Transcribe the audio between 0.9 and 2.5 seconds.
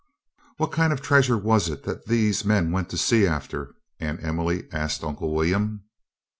of treasure was it that these